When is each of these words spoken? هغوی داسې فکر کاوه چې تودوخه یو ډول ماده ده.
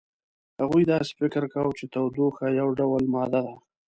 هغوی 0.61 0.83
داسې 0.93 1.11
فکر 1.19 1.43
کاوه 1.53 1.73
چې 1.79 1.85
تودوخه 1.93 2.45
یو 2.59 2.67
ډول 2.79 3.03
ماده 3.13 3.39
ده. 3.45 3.55